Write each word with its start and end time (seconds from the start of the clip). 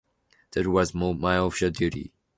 That 0.53 0.65
was 0.65 0.95
my 0.95 1.35
official 1.37 1.69
duty. 1.69 2.11